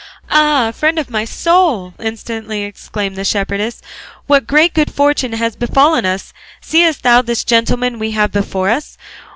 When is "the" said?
3.15-3.19